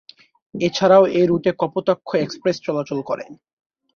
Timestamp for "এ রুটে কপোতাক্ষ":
1.11-2.09